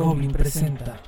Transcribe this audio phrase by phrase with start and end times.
[0.00, 0.98] Goblin presenta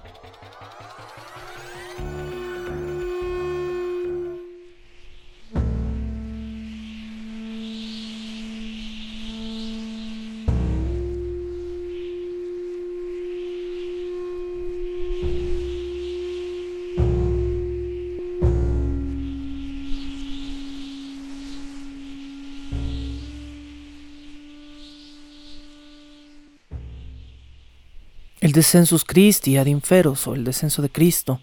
[28.42, 31.40] El descensus Christi ad inferos o el descenso de Cristo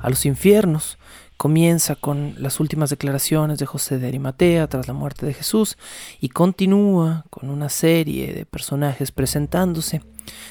[0.00, 0.98] a los infiernos
[1.38, 5.78] comienza con las últimas declaraciones de José de Arimatea tras la muerte de Jesús
[6.20, 10.02] y continúa con una serie de personajes presentándose,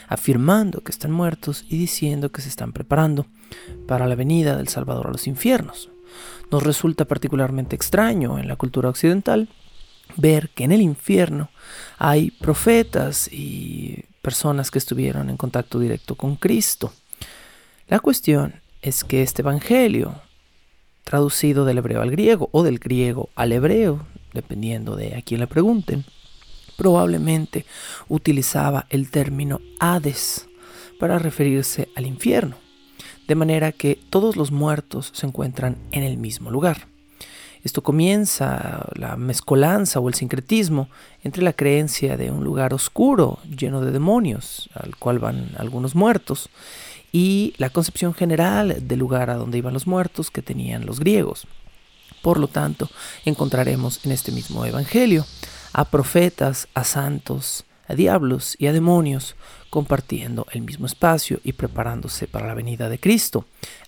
[0.08, 3.28] afirmando que están muertos y diciendo que se están preparando
[3.88, 5.92] para la venida del Salvador a los infiernos.
[6.50, 9.50] Nos resulta particularmente extraño en la cultura occidental
[10.18, 11.52] ver que en el infierno
[12.00, 16.94] hay profetas y personas que estuvieron en contacto directo con Cristo.
[17.88, 20.22] La cuestión es que este Evangelio,
[21.04, 25.48] traducido del hebreo al griego o del griego al hebreo, dependiendo de a quién le
[25.48, 26.06] pregunten,
[26.78, 27.66] probablemente
[28.08, 30.48] utilizaba el término Hades
[31.00, 32.58] para referirse al infierno,
[33.28, 36.91] de manera que todos los muertos se encuentran en el mismo lugar.
[37.64, 40.90] Esto comienza la mezcolanza o el sincretismo
[41.24, 46.50] entre la creencia de un lugar oscuro lleno de demonios, al cual van algunos muertos,
[47.12, 51.46] y la concepción general del lugar a donde iban los muertos que tenían los griegos.
[52.22, 52.90] Por lo tanto,
[53.26, 55.26] encontraremos en este mismo Evangelio
[55.74, 59.36] a profetas, a santos, a diablos y a demonios
[59.70, 63.46] compartiendo el mismo espacio y preparándose para la venida de Cristo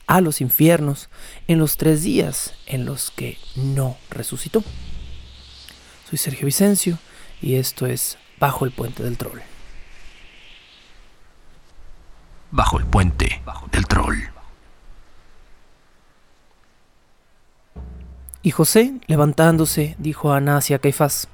[0.08, 1.09] a los infiernos
[1.47, 4.64] en los tres días en los que no resucitó.
[6.09, 6.97] Soy Sergio Vicencio
[7.41, 9.40] y esto es Bajo el Puente del Troll.
[12.52, 14.18] Bajo el Puente del Troll.
[18.42, 21.30] Y José, levantándose, dijo a Anás y a Caifás,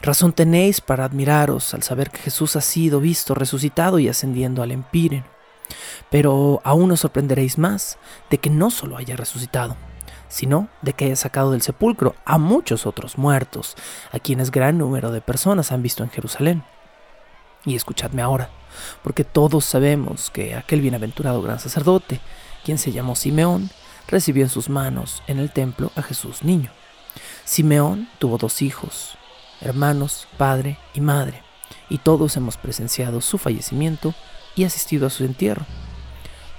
[0.00, 4.70] Razón tenéis para admiraros al saber que Jesús ha sido visto resucitado y ascendiendo al
[4.70, 5.24] empire.
[6.10, 7.98] Pero aún os sorprenderéis más
[8.30, 9.76] de que no solo haya resucitado,
[10.28, 13.76] sino de que haya sacado del sepulcro a muchos otros muertos,
[14.12, 16.64] a quienes gran número de personas han visto en Jerusalén.
[17.64, 18.50] Y escuchadme ahora,
[19.02, 22.20] porque todos sabemos que aquel bienaventurado gran sacerdote,
[22.64, 23.70] quien se llamó Simeón,
[24.06, 26.70] recibió en sus manos en el templo a Jesús niño.
[27.44, 29.16] Simeón tuvo dos hijos,
[29.60, 31.42] hermanos, padre y madre,
[31.88, 34.14] y todos hemos presenciado su fallecimiento
[34.58, 35.64] y asistido a su entierro.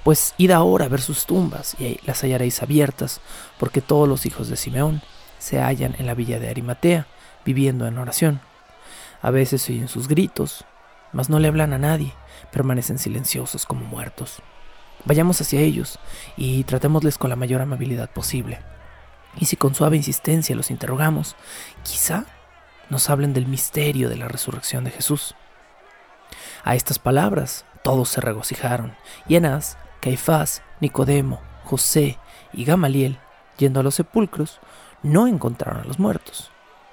[0.03, 3.19] Pues id ahora a ver sus tumbas y las hallaréis abiertas,
[3.59, 5.01] porque todos los hijos de Simeón
[5.37, 7.07] se hallan en la villa de Arimatea,
[7.45, 8.39] viviendo en oración.
[9.21, 10.63] A veces oyen sus gritos,
[11.11, 12.13] mas no le hablan a nadie,
[12.53, 14.41] permanecen silenciosos como muertos.
[15.03, 15.99] Vayamos hacia ellos
[16.37, 18.59] y tratémosles con la mayor amabilidad posible.
[19.37, 21.35] Y si con suave insistencia los interrogamos,
[21.83, 22.25] quizá
[22.89, 25.35] nos hablen del misterio de la resurrección de Jesús.
[26.63, 28.95] A estas palabras todos se regocijaron,
[29.27, 32.17] y Anás, Caifás, Nicodemo, José
[32.53, 33.17] y Gamaliel,
[33.57, 34.59] yendo a los sepulcros,
[35.03, 36.51] no encontraron a los muertos,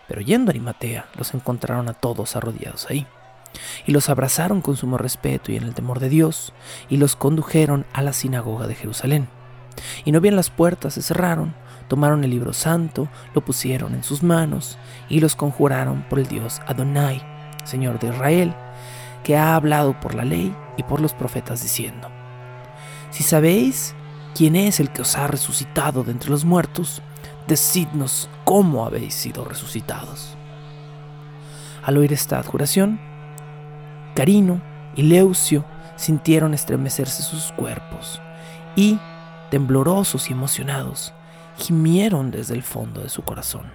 [0.09, 3.07] pero yendo a Arimatea los encontraron a todos arrodillados ahí.
[3.87, 6.53] Y los abrazaron con sumo respeto y en el temor de Dios,
[6.89, 9.29] y los condujeron a la sinagoga de Jerusalén.
[10.05, 11.55] Y no bien las puertas se cerraron,
[11.89, 14.79] tomaron el libro santo, lo pusieron en sus manos
[15.09, 17.23] y los conjuraron por el Dios Adonai,
[17.65, 18.55] Señor de Israel,
[19.27, 22.09] que ha hablado por la ley y por los profetas diciendo,
[23.11, 23.93] Si sabéis
[24.37, 27.03] quién es el que os ha resucitado de entre los muertos,
[27.49, 30.37] decidnos cómo habéis sido resucitados.
[31.83, 33.01] Al oír esta adjuración,
[34.15, 34.63] Carino
[34.95, 35.65] y Leucio
[35.97, 38.21] sintieron estremecerse sus cuerpos
[38.77, 39.01] y,
[39.51, 41.13] temblorosos y emocionados,
[41.59, 43.73] gimieron desde el fondo de su corazón.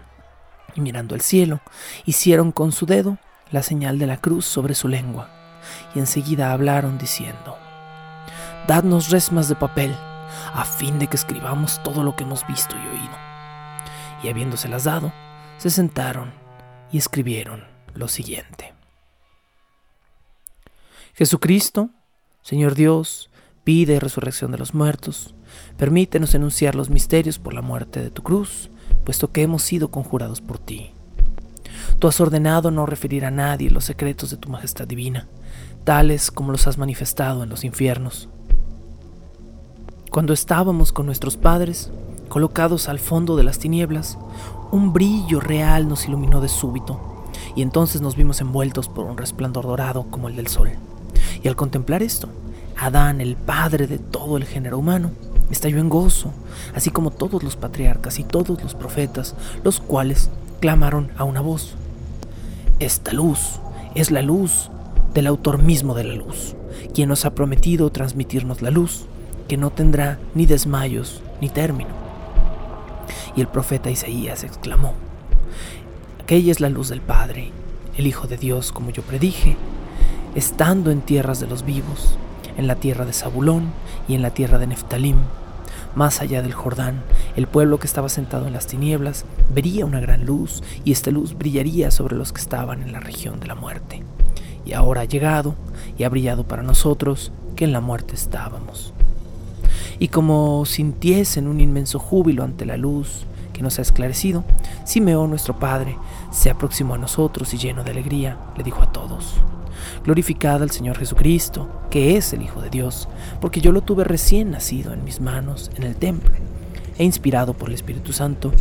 [0.75, 1.59] Y mirando al cielo,
[2.06, 3.18] hicieron con su dedo
[3.51, 5.40] la señal de la cruz sobre su lengua,
[5.95, 7.57] y enseguida hablaron diciendo,
[8.68, 9.95] Dadnos resmas de papel,
[10.53, 13.18] a fin de que escribamos todo lo que hemos visto y oído.
[14.23, 15.12] Y habiéndoselas dado,
[15.57, 16.31] se sentaron
[16.91, 18.73] y escribieron lo siguiente.
[21.13, 21.89] Jesucristo,
[22.41, 23.29] Señor Dios,
[23.63, 25.35] pide resurrección de los muertos,
[25.77, 28.69] permítenos enunciar los misterios por la muerte de tu cruz,
[29.03, 30.91] puesto que hemos sido conjurados por ti.
[32.00, 35.27] Tú has ordenado no referir a nadie los secretos de tu majestad divina,
[35.83, 38.30] tales como los has manifestado en los infiernos.
[40.10, 41.92] Cuando estábamos con nuestros padres,
[42.30, 44.18] colocados al fondo de las tinieblas,
[44.72, 47.25] un brillo real nos iluminó de súbito,
[47.56, 50.72] y entonces nos vimos envueltos por un resplandor dorado como el del sol.
[51.44, 52.30] Y al contemplar esto,
[52.78, 55.12] Adán, el padre de todo el género humano,
[55.50, 56.31] estalló en gozo,
[56.75, 60.30] así como todos los patriarcas y todos los profetas, los cuales
[60.60, 61.75] clamaron a una voz.
[62.80, 63.60] Esta luz
[63.95, 64.69] es la luz
[65.13, 66.55] del autor mismo de la luz,
[66.93, 69.05] quien nos ha prometido transmitirnos la luz,
[69.47, 71.89] que no tendrá ni desmayos ni término.
[73.35, 74.93] Y el profeta Isaías exclamó,
[76.21, 77.51] Aquella es la luz del Padre,
[77.97, 79.57] el Hijo de Dios, como yo predije,
[80.35, 82.17] estando en tierras de los vivos,
[82.57, 83.71] en la tierra de Zabulón
[84.07, 85.17] y en la tierra de Neftalim,
[85.95, 87.03] más allá del Jordán,
[87.35, 91.37] el pueblo que estaba sentado en las tinieblas vería una gran luz y esta luz
[91.37, 94.03] brillaría sobre los que estaban en la región de la muerte.
[94.65, 95.55] Y ahora ha llegado
[95.97, 98.93] y ha brillado para nosotros que en la muerte estábamos.
[99.99, 104.43] Y como sintiesen un inmenso júbilo ante la luz que nos ha esclarecido,
[104.85, 105.97] Simeón nuestro Padre
[106.31, 109.35] se aproximó a nosotros y lleno de alegría le dijo a todos,
[110.03, 113.07] Glorificad al Señor Jesucristo, que es el Hijo de Dios,
[113.39, 116.33] porque yo lo tuve recién nacido en mis manos en el templo,
[116.97, 118.51] e inspirado por el Espíritu Santo,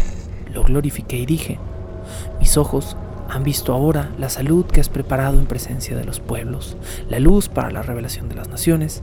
[0.53, 1.59] lo glorifiqué y dije,
[2.39, 2.97] mis ojos
[3.31, 6.77] han visto ahora la salud que has preparado en presencia de los pueblos,
[7.09, 9.03] la luz para la revelación de las naciones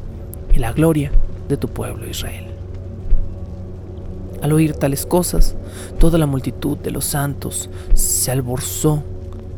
[0.54, 1.12] y la gloria
[1.48, 2.48] de tu pueblo Israel.
[4.42, 5.56] Al oír tales cosas,
[5.98, 9.02] toda la multitud de los santos se alborzó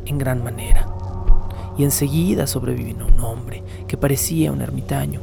[0.05, 0.87] en gran manera
[1.77, 5.21] y enseguida sobrevino un hombre que parecía un ermitaño,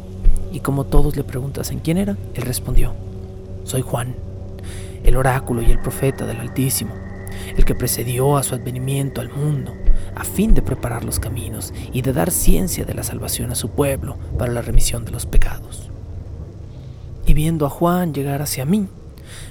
[0.53, 2.95] y como todos le preguntasen quién era, él respondió,
[3.65, 4.17] soy Juan,
[5.05, 6.93] el oráculo y el profeta del Altísimo,
[7.57, 9.75] el que precedió a su advenimiento al mundo,
[10.15, 13.71] a fin de preparar los caminos y de dar ciencia de la salvación a su
[13.71, 15.91] pueblo para la remisión de los pecados.
[17.27, 18.87] Y viendo a Juan llegar hacia mí,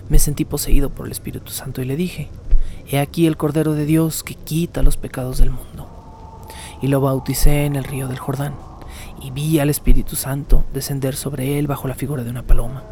[0.10, 2.30] me sentí poseído por el Espíritu Santo y le dije,
[2.88, 5.96] He aquí el Cordero de Dios que quita los pecados del mundo
[6.82, 8.54] y lo bauticé en el río del Jordán.
[9.22, 12.84] Y vi al Espíritu Santo descender sobre él bajo la figura de una paloma.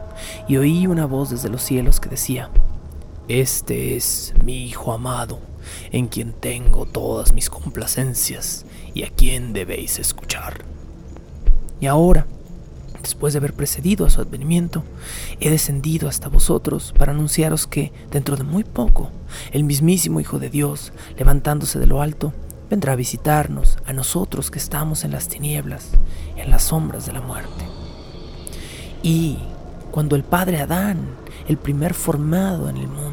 [0.48, 2.50] Y oí una voz desde los cielos que decía,
[3.30, 5.40] Este es mi Hijo amado,
[5.94, 10.66] en quien tengo todas mis complacencias y a quien debéis escuchar.
[11.80, 12.28] Y ahora,
[13.02, 14.84] después de haber precedido a su advenimiento,
[15.40, 19.10] he descendido hasta vosotros para anunciaros que, dentro de muy poco,
[19.54, 22.34] el mismísimo Hijo de Dios, levantándose de lo alto,
[22.70, 25.92] vendrá a visitarnos, a nosotros que estamos en las tinieblas,
[26.36, 27.66] en las sombras de la muerte.
[29.02, 29.38] Y
[29.92, 31.08] cuando el padre Adán,
[31.48, 33.13] el primer formado en el mundo,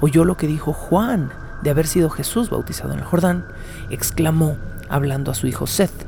[0.00, 1.30] oyó lo que dijo Juan
[1.62, 3.46] de haber sido Jesús bautizado en el Jordán,
[3.90, 4.56] exclamó,
[4.88, 6.06] hablando a su hijo Seth,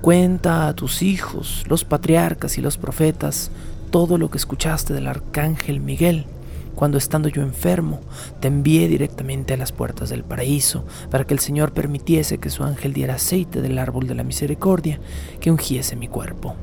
[0.00, 3.52] Cuenta a tus hijos, los patriarcas y los profetas,
[3.92, 6.26] todo lo que escuchaste del arcángel Miguel
[6.74, 8.00] cuando estando yo enfermo,
[8.40, 12.64] te envié directamente a las puertas del paraíso, para que el Señor permitiese que su
[12.64, 14.98] ángel diera aceite del árbol de la misericordia,
[15.40, 16.56] que ungiese mi cuerpo.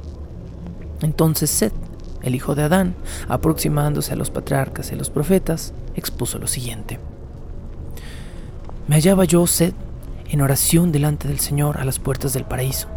[1.02, 1.74] Entonces Seth,
[2.22, 2.96] el hijo de Adán,
[3.28, 7.00] aproximándose a los patriarcas y a los profetas, expuso lo siguiente.
[8.88, 9.76] Me hallaba yo, Seth,
[10.30, 12.88] en oración delante del Señor a las puertas del paraíso.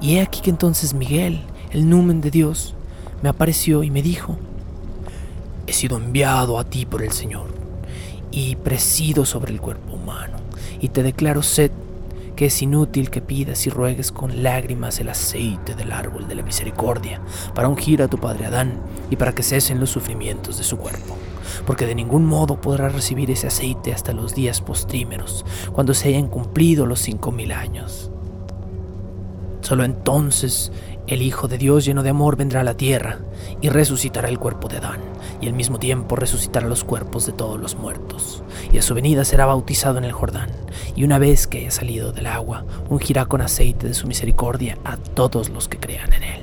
[0.00, 2.74] Y he aquí que entonces Miguel, el numen de Dios,
[3.22, 4.38] me apareció y me dijo,
[5.66, 7.46] He sido enviado a ti por el Señor
[8.30, 10.36] y presido sobre el cuerpo humano.
[10.80, 11.70] Y te declaro, sed,
[12.46, 17.20] es inútil que pidas y ruegues con lágrimas el aceite del árbol de la misericordia
[17.54, 21.16] para ungir a tu padre Adán y para que cesen los sufrimientos de su cuerpo.
[21.66, 26.28] Porque de ningún modo podrás recibir ese aceite hasta los días postrímeros, cuando se hayan
[26.28, 28.10] cumplido los cinco mil años.
[29.60, 30.72] Solo entonces
[31.06, 33.18] el Hijo de Dios lleno de amor vendrá a la tierra
[33.60, 35.00] y resucitará el cuerpo de Adán,
[35.40, 38.42] y al mismo tiempo resucitará los cuerpos de todos los muertos.
[38.72, 40.50] Y a su venida será bautizado en el Jordán,
[40.96, 44.96] y una vez que haya salido del agua, ungirá con aceite de su misericordia a
[44.96, 46.40] todos los que crean en él.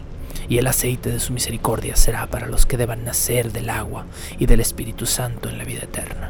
[0.47, 4.05] Y el aceite de su misericordia será para los que deban nacer del agua
[4.37, 6.29] y del Espíritu Santo en la vida eterna.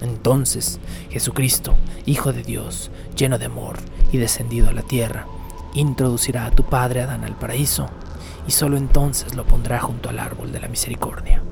[0.00, 0.78] Entonces
[1.10, 1.74] Jesucristo,
[2.04, 3.78] Hijo de Dios, lleno de amor
[4.12, 5.26] y descendido a la tierra,
[5.80, 7.88] introducirá a tu padre Adán al paraíso,
[8.46, 11.42] y solo entonces lo pondrá junto al árbol de la misericordia.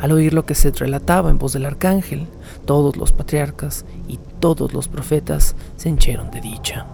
[0.00, 2.26] Al oír lo que se relataba en voz del arcángel,
[2.64, 6.86] todos los patriarcas y todos los profetas se hencheron de dicha.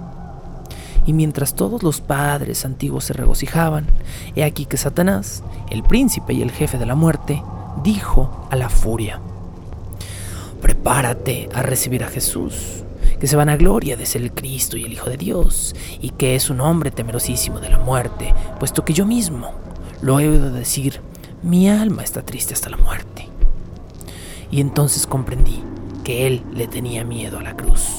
[1.05, 3.87] Y mientras todos los padres antiguos se regocijaban,
[4.37, 7.43] he aquí que Satanás, el príncipe y el jefe de la muerte,
[7.83, 9.21] dijo a la furia,
[10.61, 12.85] prepárate a recibir a Jesús,
[13.23, 16.11] que se van a gloria de ser el Cristo y el Hijo de Dios, y
[16.11, 19.53] que es un hombre temerosísimo de la muerte, puesto que yo mismo
[20.01, 21.01] lo he oído decir,
[21.41, 23.29] mi alma está triste hasta la muerte.
[24.51, 25.63] Y entonces comprendí
[26.03, 27.91] que él le tenía miedo a la cruz.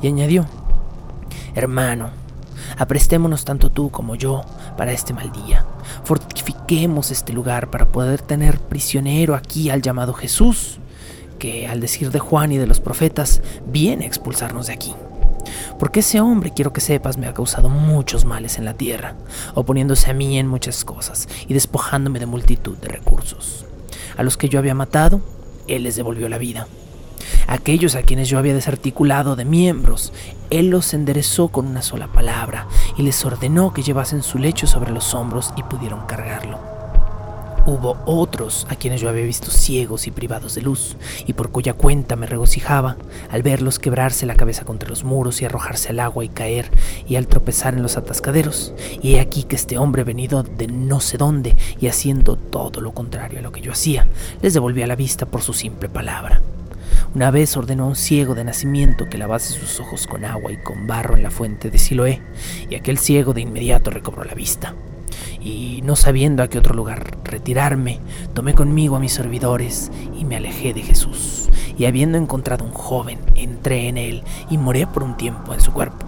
[0.00, 0.46] Y añadió,
[1.56, 2.10] hermano,
[2.78, 4.42] aprestémonos tanto tú como yo
[4.76, 5.66] para este mal día.
[6.04, 10.78] Fortifiquemos este lugar para poder tener prisionero aquí al llamado Jesús,
[11.68, 14.94] al decir de Juan y de los profetas, viene a expulsarnos de aquí.
[15.78, 19.16] Porque ese hombre, quiero que sepas, me ha causado muchos males en la tierra,
[19.54, 23.66] oponiéndose a mí en muchas cosas y despojándome de multitud de recursos.
[24.16, 25.20] A los que yo había matado,
[25.66, 26.66] él les devolvió la vida.
[27.46, 30.12] Aquellos a quienes yo había desarticulado de miembros,
[30.50, 34.92] Él los enderezó con una sola palabra y les ordenó que llevasen su lecho sobre
[34.92, 36.73] los hombros y pudieron cargarlo.
[37.66, 41.72] Hubo otros a quienes yo había visto ciegos y privados de luz, y por cuya
[41.72, 42.98] cuenta me regocijaba
[43.30, 46.70] al verlos quebrarse la cabeza contra los muros y arrojarse al agua y caer,
[47.08, 48.74] y al tropezar en los atascaderos.
[49.00, 52.92] Y he aquí que este hombre venido de no sé dónde y haciendo todo lo
[52.92, 54.08] contrario a lo que yo hacía,
[54.42, 56.42] les devolvía la vista por su simple palabra.
[57.14, 60.58] Una vez ordenó a un ciego de nacimiento que lavase sus ojos con agua y
[60.58, 62.20] con barro en la fuente de Siloé,
[62.68, 64.74] y aquel ciego de inmediato recobró la vista.
[65.40, 68.00] Y no sabiendo a qué otro lugar retirarme,
[68.34, 71.48] tomé conmigo a mis servidores y me alejé de Jesús.
[71.76, 75.72] Y habiendo encontrado un joven, entré en él y moré por un tiempo en su
[75.72, 76.06] cuerpo.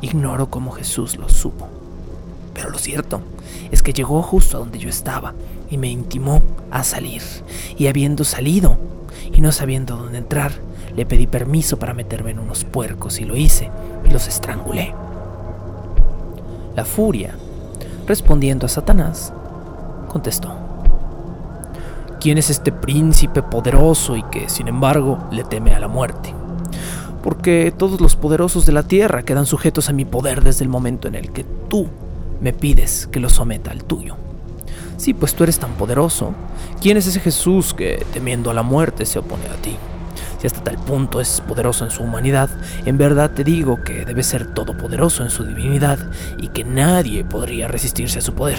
[0.00, 1.68] Ignoro cómo Jesús lo supo.
[2.52, 3.20] Pero lo cierto
[3.70, 5.34] es que llegó justo a donde yo estaba
[5.70, 7.22] y me intimó a salir.
[7.76, 8.78] Y habiendo salido,
[9.32, 10.52] y no sabiendo dónde entrar,
[10.96, 13.70] le pedí permiso para meterme en unos puercos y lo hice
[14.04, 14.94] y los estrangulé.
[16.76, 17.34] La furia,
[18.06, 19.32] respondiendo a Satanás,
[20.08, 20.54] contestó,
[22.20, 26.34] ¿quién es este príncipe poderoso y que, sin embargo, le teme a la muerte?
[27.22, 31.08] Porque todos los poderosos de la tierra quedan sujetos a mi poder desde el momento
[31.08, 31.88] en el que tú
[32.40, 34.16] me pides que los someta al tuyo.
[34.98, 36.32] Sí, pues tú eres tan poderoso.
[36.80, 39.76] ¿Quién es ese Jesús que, temiendo a la muerte, se opone a ti?
[40.44, 42.50] Hasta tal punto es poderoso en su humanidad,
[42.84, 45.98] en verdad te digo que debe ser todopoderoso en su divinidad
[46.38, 48.58] y que nadie podría resistirse a su poder.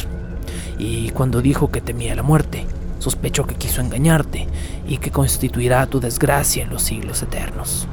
[0.80, 2.66] Y cuando dijo que temía la muerte,
[2.98, 4.48] sospechó que quiso engañarte
[4.88, 7.88] y que constituirá tu desgracia en los siglos eternos.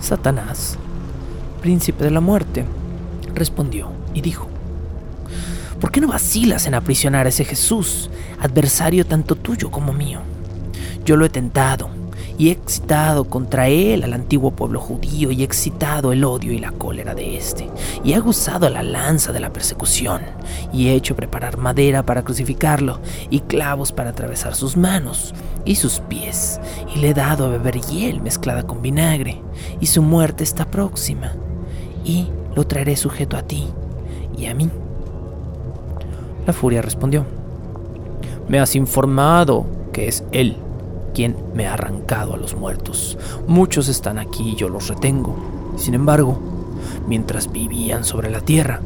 [0.00, 0.78] Satanás,
[1.60, 2.64] príncipe de la muerte,
[3.34, 4.48] respondió y dijo,
[5.80, 8.08] ¿Por qué no vacilas en aprisionar a ese Jesús,
[8.40, 10.20] adversario tanto tuyo como mío?
[11.04, 12.01] Yo lo he tentado
[12.42, 16.58] y he excitado contra él al antiguo pueblo judío y he excitado el odio y
[16.58, 17.70] la cólera de éste,
[18.02, 20.22] y he aguzado la lanza de la persecución,
[20.72, 22.98] y he hecho preparar madera para crucificarlo,
[23.30, 25.34] y clavos para atravesar sus manos
[25.64, 26.60] y sus pies,
[26.92, 29.40] y le he dado a beber hiel mezclada con vinagre,
[29.78, 31.34] y su muerte está próxima,
[32.04, 33.68] y lo traeré sujeto a ti
[34.36, 34.68] y a mí.
[36.44, 37.24] La furia respondió,
[38.48, 40.56] Me has informado que es él
[41.12, 43.18] quien me ha arrancado a los muertos.
[43.46, 45.36] Muchos están aquí y yo los retengo.
[45.76, 46.38] Sin embargo,
[47.06, 48.80] mientras vivían sobre la tierra,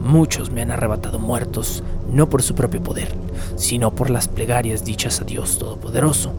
[0.00, 3.14] muchos me han arrebatado muertos, no por su propio poder,
[3.56, 6.32] sino por las plegarias dichas a Dios Todopoderoso,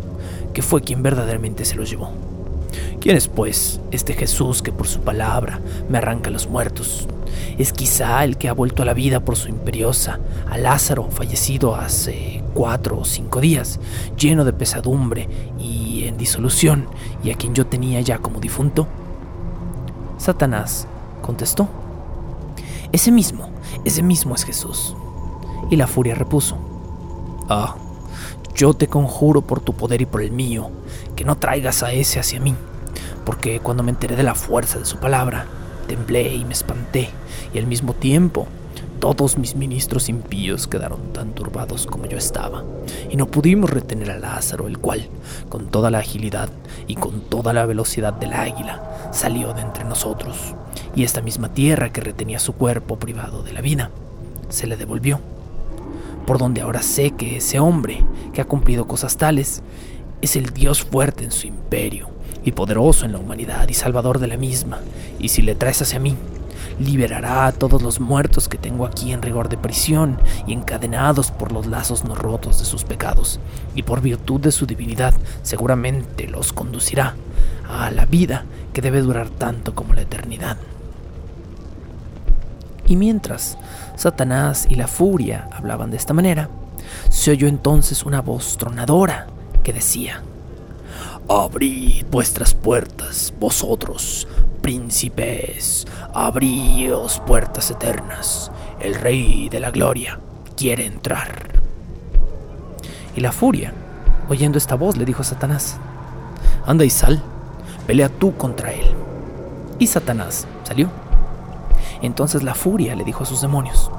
[0.53, 2.11] que fue quien verdaderamente se los llevó.
[2.99, 5.59] ¿Quién es, pues, este Jesús que por su palabra
[5.89, 7.07] me arranca a los muertos?
[7.57, 10.19] Es quizá el que ha vuelto a la vida por su imperiosa
[10.49, 13.79] a Lázaro, fallecido hace cuatro o cinco días,
[14.17, 16.89] lleno de pesadumbre y en disolución,
[17.23, 18.85] y a quien yo tenía ya como difunto.
[20.17, 20.85] Satanás
[21.21, 21.69] contestó,
[22.91, 23.49] Ese mismo,
[23.85, 24.93] ese mismo es Jesús.
[25.69, 26.57] Y la furia repuso,
[27.47, 27.77] Ah,
[28.53, 30.69] yo te conjuro por tu poder y por el mío,
[31.15, 32.55] que no traigas a ese hacia mí,
[33.25, 35.45] porque cuando me enteré de la fuerza de su palabra,
[35.87, 37.09] temblé y me espanté,
[37.53, 38.49] y al mismo tiempo
[38.99, 42.63] todos mis ministros impíos quedaron tan turbados como yo estaba,
[43.09, 45.07] y no pudimos retener a Lázaro, el cual,
[45.47, 46.49] con toda la agilidad
[46.87, 50.53] y con toda la velocidad del águila, salió de entre nosotros,
[50.95, 53.89] y esta misma tierra que retenía su cuerpo privado de la vida,
[54.49, 55.19] se le devolvió.
[56.25, 58.03] Por donde ahora sé que ese hombre,
[58.33, 59.63] que ha cumplido cosas tales,
[60.21, 62.09] es el Dios fuerte en su imperio,
[62.43, 64.79] y poderoso en la humanidad y salvador de la misma,
[65.19, 66.15] y si le traes hacia mí,
[66.79, 70.17] liberará a todos los muertos que tengo aquí en rigor de prisión
[70.47, 73.39] y encadenados por los lazos no rotos de sus pecados,
[73.75, 77.15] y por virtud de su divinidad seguramente los conducirá
[77.69, 80.57] a la vida que debe durar tanto como la eternidad.
[82.87, 83.57] Y mientras
[83.95, 86.49] Satanás y la furia hablaban de esta manera,
[87.09, 89.27] Se oyó entonces una voz tronadora
[89.63, 90.23] que decía,
[91.27, 94.27] Abrid vuestras puertas, vosotros,
[94.69, 100.19] príncipes, abríos puertas eternas, el Rey de la Gloria
[100.55, 101.59] quiere entrar.
[103.15, 103.73] Y la furia,
[104.29, 105.79] oyendo esta voz, le dijo a Satanás,
[106.67, 107.19] Anda y sal,
[107.87, 108.85] pelea tú contra él.
[109.79, 110.87] Y Satanás salió.
[112.03, 113.89] Entonces la furia le dijo a sus demonios,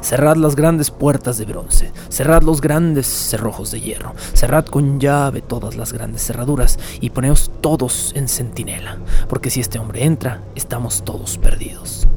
[0.00, 5.42] Cerrad las grandes puertas de bronce, cerrad los grandes cerrojos de hierro, cerrad con llave
[5.42, 8.98] todas las grandes cerraduras y poneos todos en centinela,
[9.28, 12.08] porque si este hombre entra, estamos todos perdidos.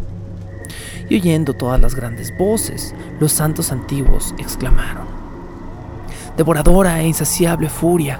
[1.09, 5.05] Y oyendo todas las grandes voces, los santos antiguos exclamaron,
[6.37, 8.19] Devoradora e insaciable furia,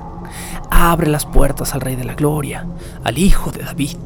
[0.70, 2.66] abre las puertas al Rey de la Gloria,
[3.04, 3.98] al Hijo de David,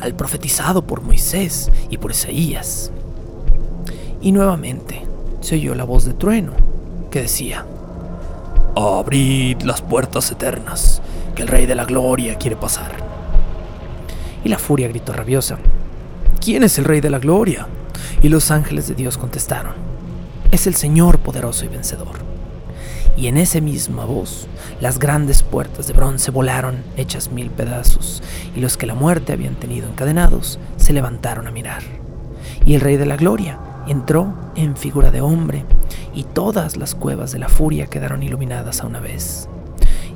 [0.00, 2.90] al profetizado por Moisés y por Isaías.
[4.22, 5.02] Y nuevamente
[5.40, 6.52] se oyó la voz de trueno
[7.10, 7.64] que decía,
[8.76, 11.00] Abrid las puertas eternas,
[11.34, 12.92] que el Rey de la Gloria quiere pasar.
[14.44, 15.58] Y la furia gritó rabiosa,
[16.38, 17.66] ¿quién es el Rey de la Gloria?
[18.20, 19.72] Y los ángeles de Dios contestaron,
[20.50, 22.18] es el Señor poderoso y vencedor.
[23.16, 24.46] Y en esa misma voz,
[24.82, 28.22] las grandes puertas de bronce volaron hechas mil pedazos,
[28.54, 31.82] y los que la muerte habían tenido encadenados se levantaron a mirar.
[32.66, 33.58] Y el Rey de la Gloria
[33.90, 35.64] entró en figura de hombre,
[36.14, 39.48] y todas las cuevas de la furia quedaron iluminadas a una vez.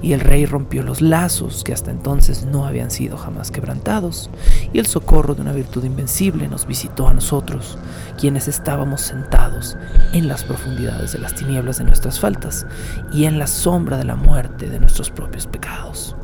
[0.01, 4.31] Y el rey rompió los lazos que hasta entonces no habían sido jamás quebrantados,
[4.73, 7.77] y el socorro de una virtud invencible nos visitó a nosotros,
[8.17, 9.77] quienes estábamos sentados
[10.13, 12.67] en las profundidades de las tinieblas de nuestras faltas
[13.13, 16.15] y en la sombra de la muerte de nuestros propios pecados.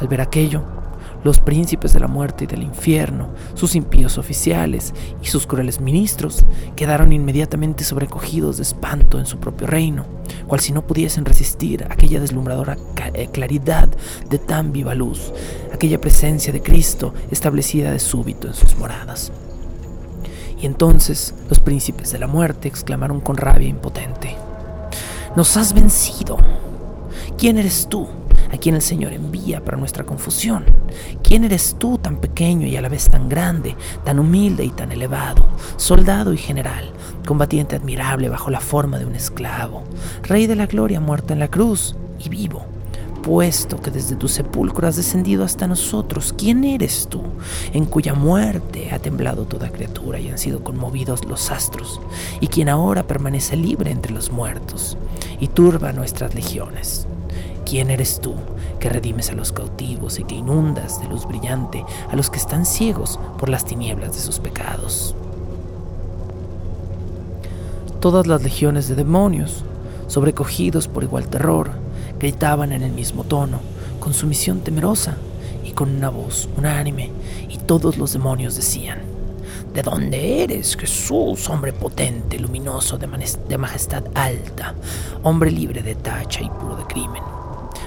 [0.00, 0.62] Al ver aquello,
[1.24, 6.44] los príncipes de la muerte y del infierno, sus impíos oficiales y sus crueles ministros
[6.76, 10.04] quedaron inmediatamente sobrecogidos de espanto en su propio reino,
[10.46, 12.76] cual si no pudiesen resistir aquella deslumbradora
[13.14, 13.88] eh, claridad
[14.28, 15.32] de tan viva luz,
[15.72, 19.32] aquella presencia de Cristo establecida de súbito en sus moradas.
[20.60, 24.36] Y entonces los príncipes de la muerte exclamaron con rabia impotente,
[25.36, 26.36] Nos has vencido.
[27.36, 28.06] ¿Quién eres tú?
[28.54, 30.64] A quien el Señor envía para nuestra confusión.
[31.22, 34.92] ¿Quién eres tú tan pequeño y a la vez tan grande, tan humilde y tan
[34.92, 36.92] elevado, soldado y general,
[37.26, 39.82] combatiente admirable bajo la forma de un esclavo,
[40.22, 42.64] rey de la gloria muerto en la cruz y vivo?
[43.24, 47.22] puesto que desde tu sepulcro has descendido hasta nosotros, ¿quién eres tú,
[47.72, 52.02] en cuya muerte ha temblado toda criatura y han sido conmovidos los astros,
[52.40, 54.98] y quien ahora permanece libre entre los muertos
[55.40, 57.06] y turba nuestras legiones?
[57.74, 58.36] ¿Quién eres tú
[58.78, 62.66] que redimes a los cautivos y que inundas de luz brillante a los que están
[62.66, 65.16] ciegos por las tinieblas de sus pecados?
[67.98, 69.64] Todas las legiones de demonios,
[70.06, 71.72] sobrecogidos por igual terror,
[72.20, 73.58] gritaban en el mismo tono,
[73.98, 75.16] con sumisión temerosa
[75.64, 77.10] y con una voz unánime,
[77.48, 79.00] y todos los demonios decían,
[79.74, 84.76] ¿De dónde eres, Jesús, hombre potente, luminoso, de, majestad alta,
[85.24, 87.43] hombre libre de tacha y puro de crimen?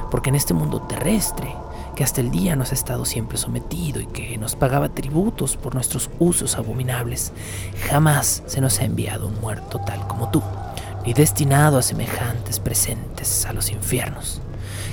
[0.10, 1.54] Porque en este mundo terrestre,
[1.96, 5.74] que hasta el día nos ha estado siempre sometido y que nos pagaba tributos por
[5.74, 7.32] nuestros usos abominables,
[7.90, 10.44] jamás se nos ha enviado un muerto tal como tú,
[11.06, 14.42] ni destinado a semejantes presentes a los infiernos.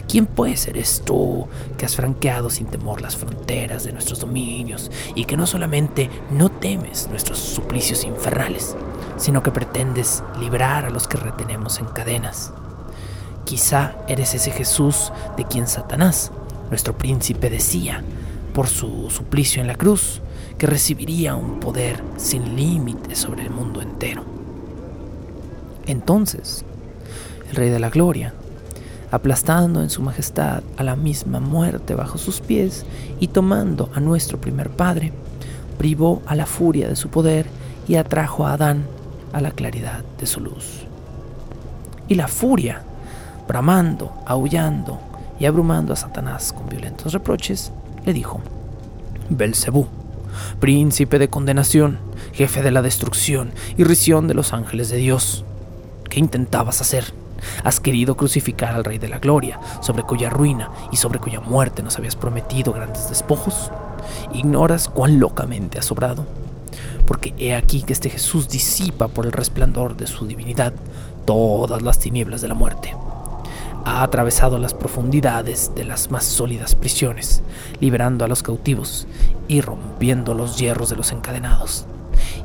[0.08, 1.46] ¿Quién pues eres tú
[1.76, 6.50] que has franqueado sin temor las fronteras de nuestros dominios y que no solamente no
[6.50, 8.76] temes nuestros suplicios infernales,
[9.16, 12.52] sino que pretendes librar a los que retenemos en cadenas?
[13.44, 16.32] Quizá eres ese Jesús de quien Satanás,
[16.70, 18.02] nuestro príncipe, decía,
[18.54, 20.22] por su suplicio en la cruz,
[20.56, 24.24] que recibiría un poder sin límites sobre el mundo entero.
[25.86, 26.64] Entonces,
[27.50, 28.32] el Rey de la Gloria,
[29.10, 32.86] aplastando en su majestad a la misma muerte bajo sus pies
[33.20, 35.12] y tomando a nuestro primer Padre,
[35.76, 37.46] privó a la furia de su poder
[37.86, 38.86] y atrajo a Adán
[39.32, 40.86] a la claridad de su luz.
[42.08, 42.82] Y la furia
[43.46, 44.98] bramando, aullando
[45.38, 47.72] y abrumando a Satanás con violentos reproches,
[48.04, 48.40] le dijo:
[49.28, 49.86] Belcebú,
[50.60, 51.98] príncipe de condenación,
[52.32, 55.44] jefe de la destrucción y risión de los ángeles de Dios,
[56.08, 57.12] ¿qué intentabas hacer?
[57.62, 61.82] Has querido crucificar al Rey de la Gloria, sobre cuya ruina y sobre cuya muerte
[61.82, 63.70] nos habías prometido grandes despojos.
[64.32, 66.24] ¿Ignoras cuán locamente has obrado?
[67.06, 70.72] Porque he aquí que este Jesús disipa por el resplandor de su divinidad
[71.26, 72.94] todas las tinieblas de la muerte
[73.84, 77.42] ha atravesado las profundidades de las más sólidas prisiones,
[77.80, 79.06] liberando a los cautivos
[79.48, 81.86] y rompiendo los hierros de los encadenados.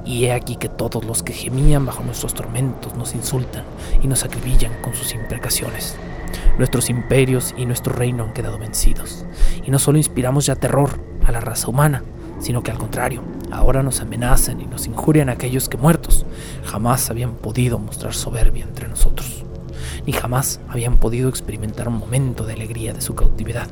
[0.06, 3.64] Y he aquí que todos los que gemían bajo nuestros tormentos nos insultan
[4.02, 5.96] y nos acribillan con sus imprecaciones.
[6.58, 9.26] Nuestros imperios y nuestro reino han quedado vencidos.
[9.66, 12.04] Y no solo inspiramos ya terror a la raza humana,
[12.40, 13.22] sino que al contrario,
[13.52, 16.26] ahora nos amenazan y nos injurian aquellos que muertos
[16.66, 19.39] jamás habían podido mostrar soberbia entre nosotros,
[20.06, 23.68] ni jamás habían podido experimentar un momento de alegría de su cautividad.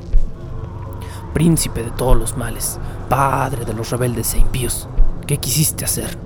[1.34, 4.88] Príncipe de todos los males, padre de los rebeldes e impíos,
[5.26, 6.18] ¿qué quisiste hacer?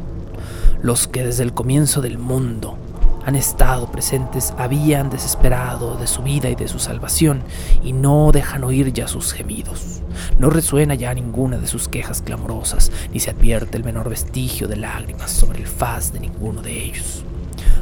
[0.82, 2.78] Los que desde el comienzo del mundo
[3.26, 7.44] han estado presentes habían desesperado de su vida y de su salvación
[7.84, 10.02] y no dejan oír ya sus gemidos.
[10.40, 14.78] No resuena ya ninguna de sus quejas clamorosas, ni se advierte el menor vestigio de
[14.78, 17.24] lágrimas sobre el faz de ninguno de ellos.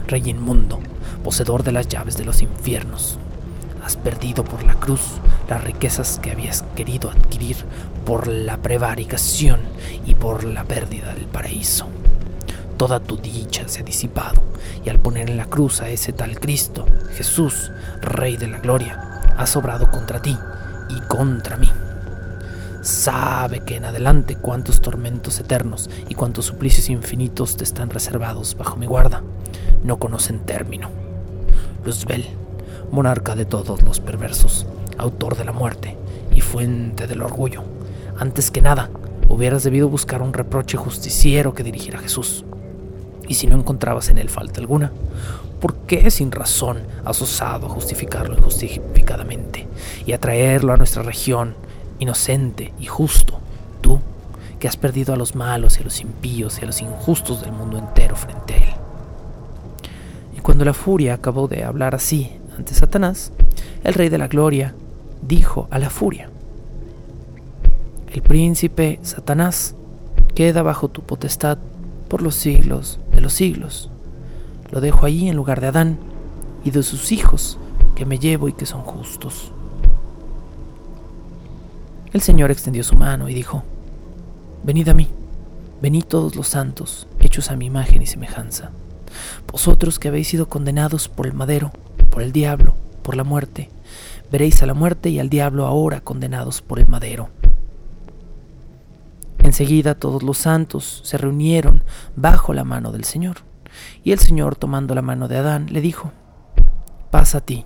[0.07, 0.79] Rey inmundo,
[1.23, 3.19] poseedor de las llaves de los infiernos,
[3.83, 5.01] has perdido por la cruz
[5.47, 7.57] las riquezas que habías querido adquirir
[8.05, 9.59] por la prevaricación
[10.05, 11.87] y por la pérdida del paraíso.
[12.77, 14.41] Toda tu dicha se ha disipado,
[14.85, 16.85] y al poner en la cruz a ese tal Cristo,
[17.15, 20.37] Jesús, Rey de la Gloria, ha sobrado contra ti
[20.89, 21.69] y contra mí.
[22.81, 28.77] Sabe que en adelante cuántos tormentos eternos y cuántos suplicios infinitos te están reservados bajo
[28.77, 29.21] mi guarda,
[29.83, 30.89] no conocen término.
[31.85, 32.25] Luzbel,
[32.91, 34.65] monarca de todos los perversos,
[34.97, 35.97] autor de la muerte
[36.33, 37.63] y fuente del orgullo,
[38.17, 38.89] antes que nada,
[39.27, 42.45] hubieras debido buscar un reproche justiciero que dirigir a Jesús
[43.29, 44.91] y si no encontrabas en él falta alguna,
[45.61, 49.67] ¿por qué sin razón has osado justificarlo injustificadamente
[50.05, 51.55] y atraerlo a nuestra región
[51.99, 53.39] inocente y justo?
[53.81, 54.01] Tú,
[54.59, 57.51] que has perdido a los malos y a los impíos y a los injustos del
[57.51, 58.78] mundo entero frente a él.
[60.39, 63.33] Y cuando la furia acabó de hablar así ante Satanás,
[63.83, 64.73] el rey de la gloria
[65.21, 66.29] dijo a la furia,
[68.13, 69.75] el príncipe Satanás
[70.35, 71.57] queda bajo tu potestad
[72.07, 73.91] por los siglos de los siglos.
[74.71, 75.97] Lo dejo allí en lugar de Adán
[76.63, 77.57] y de sus hijos
[77.93, 79.51] que me llevo y que son justos.
[82.13, 83.63] El Señor extendió su mano y dijo,
[84.63, 85.09] Venid a mí,
[85.81, 88.71] venid todos los santos, hechos a mi imagen y semejanza,
[89.51, 91.71] vosotros que habéis sido condenados por el madero,
[92.09, 93.69] por el diablo, por la muerte,
[94.31, 97.29] veréis a la muerte y al diablo ahora condenados por el madero.
[99.39, 101.83] Enseguida todos los santos se reunieron
[102.15, 103.37] bajo la mano del Señor,
[104.03, 106.11] y el Señor tomando la mano de Adán le dijo,
[107.09, 107.65] pasa a ti,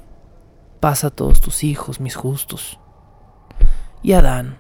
[0.80, 2.80] pasa a todos tus hijos, mis justos.
[4.02, 4.58] Y Adán,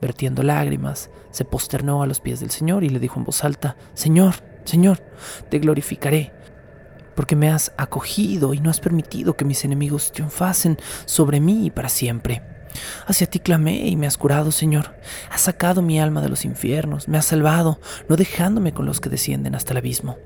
[0.00, 3.76] vertiendo lágrimas, se posternó a los pies del Señor y le dijo en voz alta,
[3.94, 4.34] Señor,
[4.70, 5.00] Señor,
[5.48, 6.32] te glorificaré,
[7.16, 11.88] porque me has acogido y no has permitido que mis enemigos triunfasen sobre mí para
[11.88, 12.40] siempre.
[13.08, 14.94] Hacia ti clamé y me has curado, Señor.
[15.28, 19.08] Has sacado mi alma de los infiernos, me has salvado, no dejándome con los que
[19.08, 20.18] descienden hasta el abismo.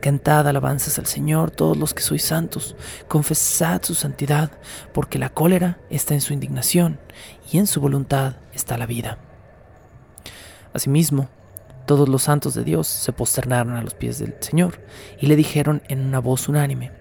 [0.00, 2.74] Cantad alabanzas al Señor todos los que sois santos,
[3.06, 4.50] confesad su santidad,
[4.92, 6.98] porque la cólera está en su indignación
[7.52, 9.18] y en su voluntad está la vida.
[10.72, 11.28] Asimismo,
[11.86, 14.80] todos los santos de Dios se posternaron a los pies del Señor
[15.20, 16.92] y le dijeron en una voz unánime,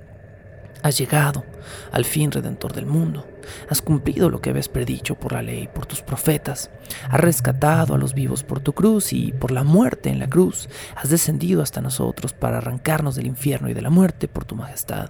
[0.85, 1.43] Has llegado,
[1.91, 3.25] al fin redentor del mundo.
[3.71, 6.69] Has cumplido lo que habías predicho por la ley, por tus profetas.
[7.09, 10.69] Has rescatado a los vivos por tu cruz y por la muerte en la cruz.
[10.95, 15.09] Has descendido hasta nosotros para arrancarnos del infierno y de la muerte por tu majestad.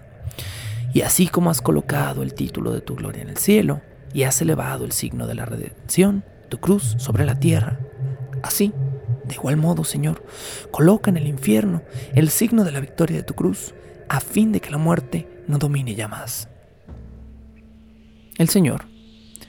[0.93, 3.81] Y así como has colocado el título de tu gloria en el cielo
[4.13, 7.79] y has elevado el signo de la redención, tu cruz sobre la tierra,
[8.43, 8.71] así,
[9.27, 10.23] de igual modo, Señor,
[10.71, 11.81] coloca en el infierno
[12.13, 13.73] el signo de la victoria de tu cruz,
[14.09, 16.49] a fin de que la muerte no domine ya más.
[18.37, 18.85] El Señor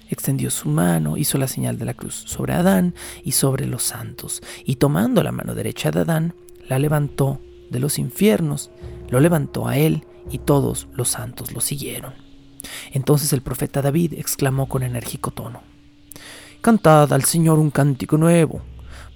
[0.08, 4.42] extendió su mano, hizo la señal de la cruz sobre Adán y sobre los santos,
[4.64, 6.34] y tomando la mano derecha de Adán,
[6.68, 8.70] la levantó de los infiernos,
[9.08, 12.14] lo levantó a él, y todos los santos lo siguieron.
[12.92, 15.62] Entonces el profeta David exclamó con enérgico tono,
[16.60, 18.62] Cantad al Señor un cántico nuevo,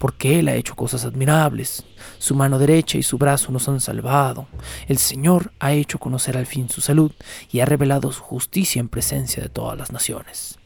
[0.01, 1.85] porque Él ha hecho cosas admirables.
[2.19, 4.47] Su mano derecha y su brazo nos han salvado.
[4.89, 7.13] El Señor ha hecho conocer al fin su salud
[7.53, 10.59] y ha revelado su justicia en presencia de todas las naciones.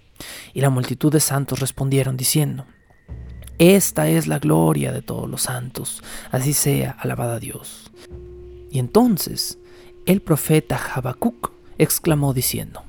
[0.52, 2.64] Y la multitud de santos respondieron diciendo,
[3.58, 7.90] Esta es la gloria de todos los santos, así sea, alabada Dios.
[8.70, 9.58] Y entonces
[10.06, 12.84] el profeta Habacuc exclamó diciendo,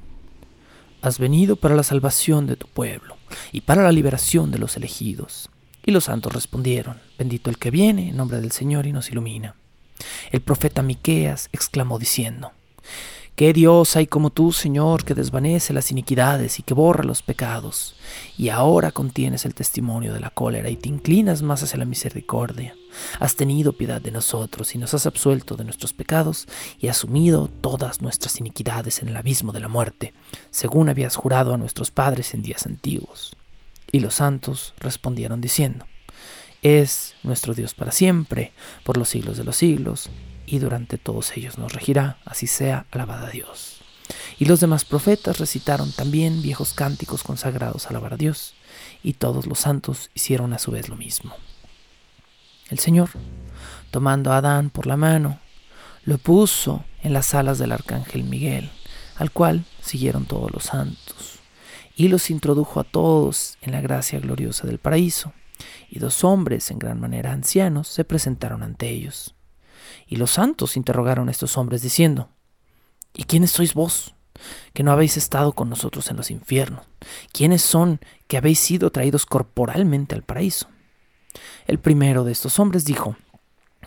[1.01, 3.17] Has venido para la salvación de tu pueblo
[3.51, 5.49] y para la liberación de los elegidos
[5.85, 9.55] y los santos respondieron, bendito el que viene en nombre del Señor y nos ilumina.
[10.31, 12.51] El profeta Miqueas exclamó diciendo,
[13.35, 17.97] ¿Qué Dios hay como tú, Señor, que desvanece las iniquidades y que borra los pecados?
[18.37, 22.75] Y ahora contienes el testimonio de la cólera y te inclinas más hacia la misericordia.
[23.19, 26.47] Has tenido piedad de nosotros y nos has absuelto de nuestros pecados
[26.79, 30.13] y asumido todas nuestras iniquidades en el abismo de la muerte,
[30.49, 33.35] según habías jurado a nuestros padres en días antiguos.
[33.91, 35.85] Y los santos respondieron diciendo,
[36.61, 38.51] Es nuestro Dios para siempre,
[38.83, 40.09] por los siglos de los siglos
[40.45, 43.81] y durante todos ellos nos regirá, así sea, alabada Dios.
[44.37, 48.53] Y los demás profetas recitaron también viejos cánticos consagrados a alabar a Dios,
[49.01, 51.35] y todos los santos hicieron a su vez lo mismo.
[52.69, 53.09] El Señor,
[53.91, 55.39] tomando a Adán por la mano,
[56.03, 58.69] lo puso en las alas del arcángel Miguel,
[59.15, 61.34] al cual siguieron todos los santos,
[61.95, 65.34] y los introdujo a todos en la gracia gloriosa del paraíso.
[65.89, 69.36] Y dos hombres, en gran manera ancianos, se presentaron ante ellos.
[70.08, 72.29] Y los santos interrogaron a estos hombres diciendo,
[73.13, 74.15] ¿Y quiénes sois vos?
[74.73, 76.86] que no habéis estado con nosotros en los infiernos.
[77.31, 80.67] ¿Quiénes son que habéis sido traídos corporalmente al paraíso?
[81.67, 83.15] El primero de estos hombres dijo,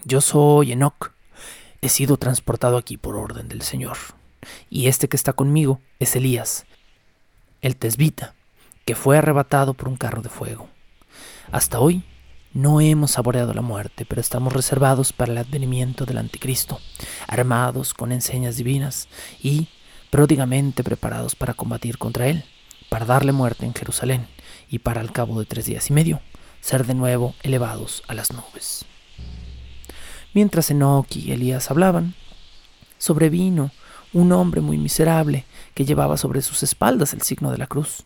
[0.04, 1.12] Yo soy Enoch,
[1.80, 3.96] he sido transportado aquí por orden del Señor,
[4.68, 6.66] y este que está conmigo es Elías,
[7.62, 8.34] el tesbita,
[8.84, 10.68] que fue arrebatado por un carro de fuego.
[11.50, 12.02] Hasta hoy
[12.54, 16.80] no hemos saboreado la muerte, pero estamos reservados para el advenimiento del anticristo,
[17.26, 19.08] armados con enseñas divinas
[19.42, 19.68] y
[20.10, 22.44] pródigamente preparados para combatir contra él,
[22.88, 24.26] para darle muerte en Jerusalén
[24.70, 26.20] y para al cabo de tres días y medio
[26.60, 28.84] ser de nuevo elevados a las nubes.
[30.34, 32.14] Mientras Enoch y Elías hablaban,
[32.98, 33.70] sobrevino
[34.12, 35.44] un hombre muy miserable
[35.78, 38.02] que llevaba sobre sus espaldas el signo de la cruz.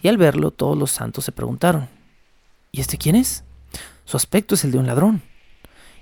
[0.00, 1.88] Y al verlo todos los santos se preguntaron,
[2.70, 3.42] ¿y este quién es?
[4.04, 5.20] Su aspecto es el de un ladrón.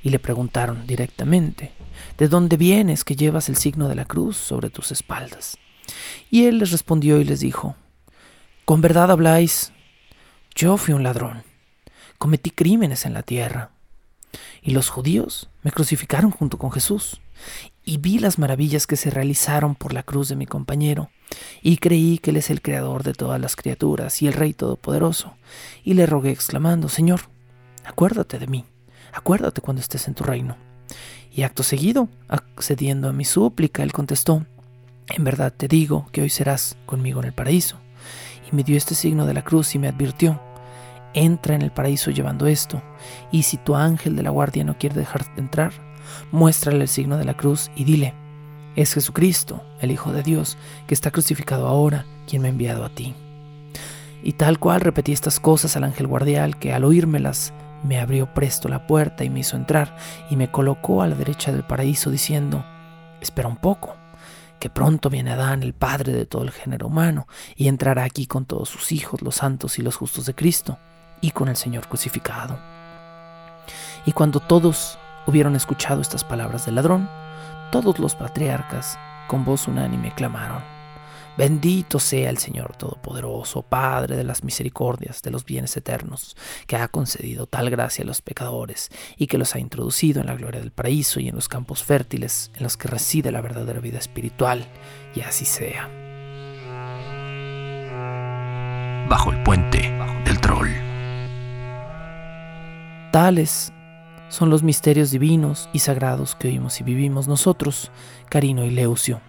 [0.02, 1.72] Y le preguntaron directamente,
[2.18, 5.56] ¿de dónde vienes que llevas el signo de la cruz sobre tus espaldas?
[6.30, 7.74] Y él les respondió y les dijo,
[8.66, 9.72] Con verdad habláis,
[10.54, 11.42] yo fui un ladrón,
[12.18, 13.70] cometí crímenes en la tierra.
[14.60, 17.18] Y los judíos me crucificaron junto con Jesús,
[17.84, 21.10] y vi las maravillas que se realizaron por la cruz de mi compañero,
[21.62, 25.34] y creí que Él es el Creador de todas las criaturas y el Rey Todopoderoso,
[25.84, 27.22] y le rogué exclamando, Señor,
[27.84, 28.64] acuérdate de mí,
[29.12, 30.56] acuérdate cuando estés en tu reino.
[31.30, 34.44] Y acto seguido, accediendo a mi súplica, él contestó,
[35.08, 37.76] en verdad te digo que hoy serás conmigo en el paraíso.
[38.50, 40.40] Y me dio este signo de la cruz y me advirtió,
[41.14, 42.82] entra en el paraíso llevando esto,
[43.32, 45.87] y si tu ángel de la guardia no quiere dejarte entrar,
[46.30, 48.14] muéstrale el signo de la cruz y dile,
[48.76, 52.90] es Jesucristo, el Hijo de Dios, que está crucificado ahora, quien me ha enviado a
[52.90, 53.14] ti.
[54.22, 58.68] Y tal cual repetí estas cosas al ángel guardial, que al oírmelas me abrió presto
[58.68, 59.96] la puerta y me hizo entrar
[60.30, 62.64] y me colocó a la derecha del paraíso diciendo,
[63.20, 63.96] espera un poco,
[64.58, 68.44] que pronto viene Adán, el Padre de todo el género humano, y entrará aquí con
[68.44, 70.78] todos sus hijos, los santos y los justos de Cristo,
[71.20, 72.58] y con el Señor crucificado.
[74.06, 77.08] Y cuando todos hubieron escuchado estas palabras del ladrón,
[77.70, 80.62] todos los patriarcas con voz unánime clamaron,
[81.36, 86.36] Bendito sea el Señor Todopoderoso, Padre de las misericordias, de los bienes eternos,
[86.66, 90.34] que ha concedido tal gracia a los pecadores y que los ha introducido en la
[90.34, 93.98] gloria del paraíso y en los campos fértiles en los que reside la verdadera vida
[93.98, 94.66] espiritual,
[95.14, 95.88] y así sea.
[99.08, 99.92] Bajo el puente
[100.24, 100.70] del troll.
[103.12, 103.72] Tales
[104.28, 107.90] son los misterios divinos y sagrados que oímos y vivimos nosotros,
[108.28, 109.20] Carino y Leucio.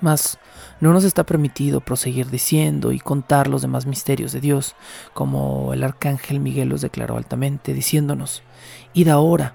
[0.00, 0.38] Mas
[0.80, 4.74] no nos está permitido proseguir diciendo y contar los demás misterios de Dios,
[5.14, 8.42] como el arcángel Miguel los declaró altamente, diciéndonos,
[8.92, 9.54] Id ahora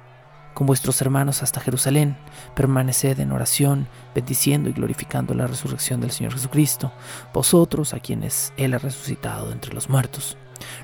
[0.54, 2.18] con vuestros hermanos hasta Jerusalén,
[2.56, 6.92] permaneced en oración, bendiciendo y glorificando la resurrección del Señor Jesucristo,
[7.34, 10.38] vosotros a quienes Él ha resucitado entre los muertos.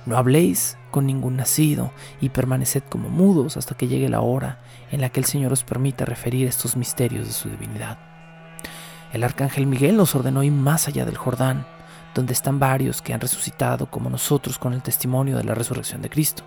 [0.05, 4.59] No habléis con ningún nacido y permaneced como mudos hasta que llegue la hora
[4.91, 7.97] en la que el Señor os permita referir estos misterios de su divinidad.
[9.11, 11.65] El arcángel Miguel nos ordenó ir más allá del Jordán,
[12.13, 16.09] donde están varios que han resucitado como nosotros con el testimonio de la resurrección de
[16.09, 16.43] Cristo.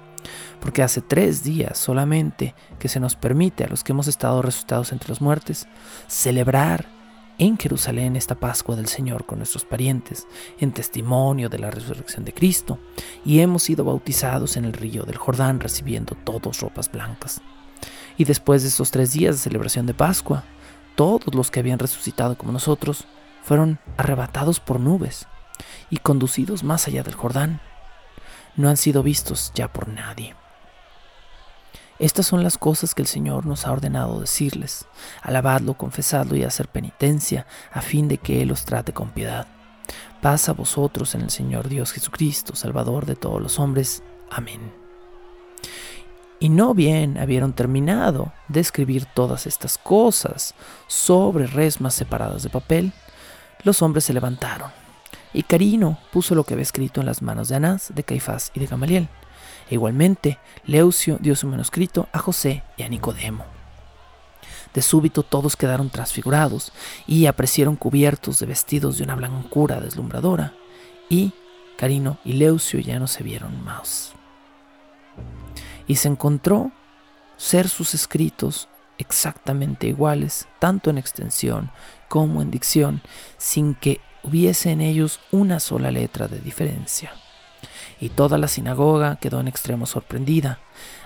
[0.61, 4.93] Porque hace tres días solamente que se nos permite a los que hemos estado resucitados
[4.93, 5.67] entre los muertos
[6.09, 6.98] celebrar
[7.39, 10.27] en Jerusalén esta Pascua del Señor con nuestros parientes,
[10.59, 12.79] en testimonio de la resurrección de Cristo,
[13.25, 17.41] y hemos sido bautizados en el río del Jordán recibiendo todos ropas blancas.
[18.17, 20.45] Y después de estos tres días de celebración de Pascua,
[20.97, 23.07] todos los que habían resucitado como nosotros
[23.45, 25.27] fueron arrebatados por nubes
[25.91, 27.61] y conducidos más allá del Jordán.
[28.57, 30.35] No han sido vistos ya por nadie.
[31.99, 34.87] Estas son las cosas que el Señor nos ha ordenado decirles.
[35.23, 39.49] Alabadlo, confesadlo y hacer penitencia, a fin de que Él os trate con piedad.
[40.23, 44.03] Paz a vosotros en el Señor Dios Jesucristo, Salvador de todos los hombres.
[44.31, 44.73] Amén.
[46.41, 50.55] Y no bien habieron terminado de escribir todas estas cosas
[50.87, 52.93] sobre resmas separadas de papel,
[53.65, 54.71] los hombres se levantaron,
[55.33, 58.61] y Carino puso lo que había escrito en las manos de Anás, de Caifás y
[58.61, 59.09] de Gamaliel.
[59.71, 63.45] Igualmente, Leucio dio su manuscrito a José y a Nicodemo.
[64.73, 66.73] De súbito todos quedaron transfigurados
[67.07, 70.55] y aparecieron cubiertos de vestidos de una blancura deslumbradora,
[71.09, 71.33] y
[71.77, 74.13] Carino y Leucio ya no se vieron más.
[75.87, 76.71] Y se encontró
[77.37, 81.71] ser sus escritos exactamente iguales, tanto en extensión
[82.09, 83.01] como en dicción,
[83.37, 87.13] sin que hubiese en ellos una sola letra de diferencia
[88.01, 90.61] y toda la sinagoga quedó en extremo sorprendida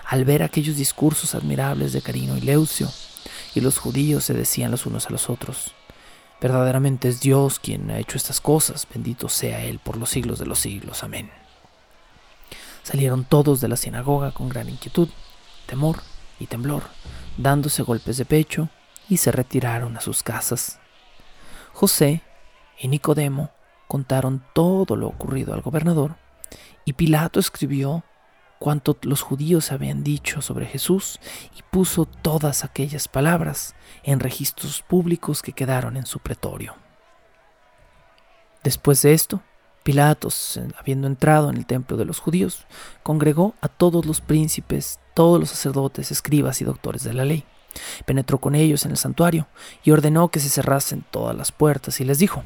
[0.05, 2.89] al ver aquellos discursos admirables de Carino y Leucio,
[3.55, 5.73] y los judíos se decían los unos a los otros,
[6.41, 10.45] verdaderamente es Dios quien ha hecho estas cosas, bendito sea Él por los siglos de
[10.45, 11.31] los siglos, amén.
[12.83, 15.07] Salieron todos de la sinagoga con gran inquietud,
[15.67, 15.99] temor
[16.39, 16.83] y temblor,
[17.37, 18.69] dándose golpes de pecho,
[19.09, 20.79] y se retiraron a sus casas.
[21.71, 22.21] José
[22.79, 23.51] y Nicodemo
[23.87, 26.15] contaron todo lo ocurrido al gobernador,
[26.85, 28.03] y Pilato escribió
[28.59, 31.19] cuanto los judíos habían dicho sobre Jesús
[31.57, 36.75] y puso todas aquellas palabras en registros públicos que quedaron en su pretorio.
[38.63, 39.41] Después de esto,
[39.83, 42.65] Pilatos, habiendo entrado en el templo de los judíos,
[43.03, 47.43] congregó a todos los príncipes, todos los sacerdotes, escribas y doctores de la ley.
[48.05, 49.47] Penetró con ellos en el santuario
[49.83, 52.43] y ordenó que se cerrasen todas las puertas y les dijo,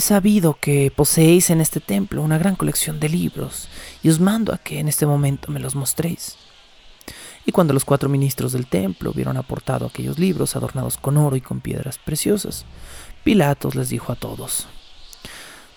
[0.00, 3.68] He sabido que poseéis en este templo una gran colección de libros,
[4.02, 6.38] y os mando a que en este momento me los mostréis.
[7.44, 11.42] Y cuando los cuatro ministros del templo vieron aportado aquellos libros adornados con oro y
[11.42, 12.64] con piedras preciosas,
[13.24, 14.68] Pilatos les dijo a todos,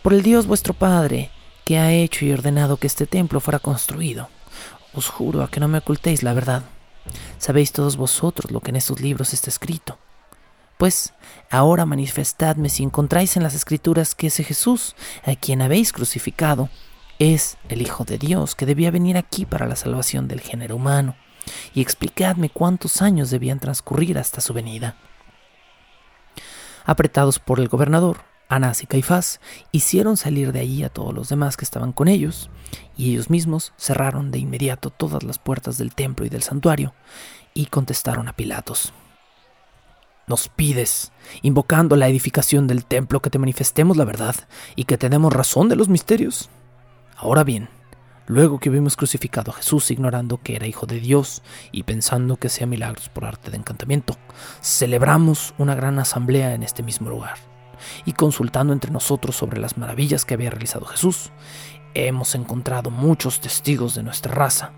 [0.01, 1.29] Por el Dios vuestro Padre,
[1.65, 4.29] que ha hecho y ordenado que este templo fuera construido,
[4.93, 6.63] os juro a que no me ocultéis la verdad.
[7.39, 9.97] Sabéis todos vosotros lo que en estos libros está escrito
[10.77, 11.13] pues
[11.49, 16.69] ahora manifestadme si encontráis en las escrituras que ese Jesús, a quien habéis crucificado,
[17.19, 21.15] es el Hijo de Dios, que debía venir aquí para la salvación del género humano,
[21.73, 24.97] y explicadme cuántos años debían transcurrir hasta su venida.
[26.86, 29.39] Apretados por el gobernador, Anás y Caifás
[29.71, 32.49] hicieron salir de allí a todos los demás que estaban con ellos,
[32.97, 36.93] y ellos mismos cerraron de inmediato todas las puertas del templo y del santuario,
[37.53, 38.93] y contestaron a Pilatos
[40.27, 44.36] nos pides, invocando la edificación del templo, que te manifestemos la verdad
[44.75, 46.49] y que tenemos razón de los misterios.
[47.17, 47.69] Ahora bien,
[48.27, 52.47] luego que hubimos crucificado a Jesús ignorando que era hijo de Dios y pensando que
[52.47, 54.17] hacía milagros por arte de encantamiento,
[54.62, 57.38] celebramos una gran asamblea en este mismo lugar
[58.05, 61.31] y consultando entre nosotros sobre las maravillas que había realizado Jesús,
[61.93, 64.71] hemos encontrado muchos testigos de nuestra raza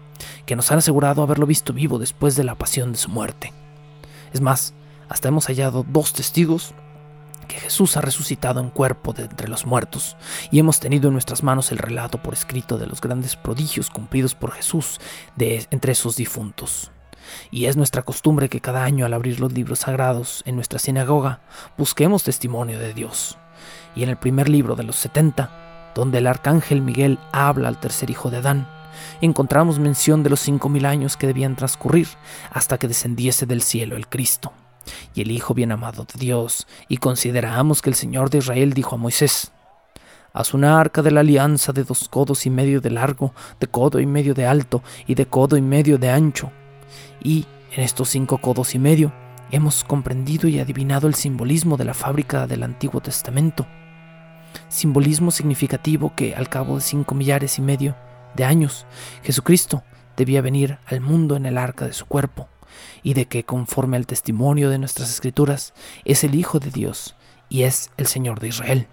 [0.46, 3.54] que nos han asegurado haberlo visto vivo después de la pasión de su muerte.
[4.34, 4.74] Es más,
[5.10, 6.74] hasta hemos hallado dos testigos
[7.46, 10.18] que Jesús ha resucitado en cuerpo de entre los muertos,
[10.52, 14.36] y hemos tenido en nuestras manos el relato por escrito de los grandes prodigios cumplidos
[14.36, 15.00] por Jesús
[15.38, 16.92] entre esos difuntos.
[17.50, 21.42] Y es nuestra costumbre que cada año al abrir los libros sagrados en nuestra sinagoga
[21.78, 23.38] busquemos testimonio de Dios.
[23.96, 28.10] Y en el primer libro de los setenta, donde el arcángel Miguel habla al tercer
[28.12, 28.70] hijo de Adán,
[29.22, 32.08] encontramos mención de los cinco mil años que debían transcurrir
[32.52, 34.54] hasta que descendiese del cielo el Cristo
[35.14, 38.96] y el Hijo bien amado de Dios, y consideramos que el Señor de Israel dijo
[38.96, 39.52] a Moisés,
[40.36, 44.02] Haz una arca de la alianza de dos codos y medio de largo, de codo
[44.02, 46.52] y medio de alto y de codo y medio de ancho.
[47.24, 49.14] Y en estos cinco codos y medio
[49.52, 53.66] hemos comprendido y adivinado el simbolismo de la fábrica del Antiguo Testamento.
[54.68, 57.96] Simbolismo significativo que al cabo de cinco millares y medio
[58.36, 58.86] de años,
[59.24, 59.84] Jesucristo
[60.18, 62.50] debía venir al mundo en el arca de su cuerpo
[63.04, 65.74] y de que, conforme al testimonio de nuestras escrituras,
[66.04, 67.16] es el Hijo de Dios
[67.50, 68.88] y es el Señor de Israel.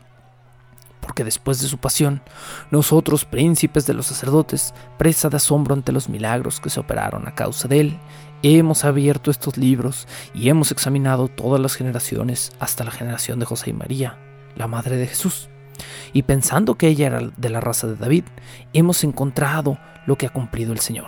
[1.01, 2.22] Porque después de su pasión,
[2.70, 7.35] nosotros, príncipes de los sacerdotes, presa de asombro ante los milagros que se operaron a
[7.35, 7.99] causa de él,
[8.43, 13.70] hemos abierto estos libros y hemos examinado todas las generaciones hasta la generación de José
[13.70, 14.18] y María,
[14.57, 15.49] la madre de Jesús.
[16.12, 18.24] Y pensando que ella era de la raza de David,
[18.72, 21.07] hemos encontrado lo que ha cumplido el Señor.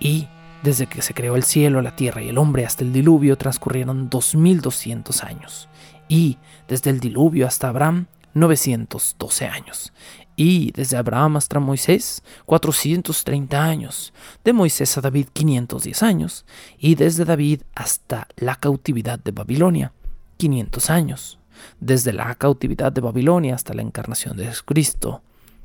[0.00, 0.28] Y
[0.62, 4.10] desde que se creó el cielo, la tierra y el hombre hasta el diluvio transcurrieron
[4.10, 5.68] 2200 años,
[6.08, 9.92] y desde el diluvio hasta Abraham 912 años.
[10.36, 14.12] Y desde Abraham hasta Moisés, 430 años.
[14.44, 16.46] De Moisés a David, 510 años.
[16.78, 19.92] Y desde David hasta la cautividad de Babilonia,
[20.36, 21.38] 500 años.
[21.80, 25.22] Desde la cautividad de Babilonia hasta la encarnación de Jesucristo,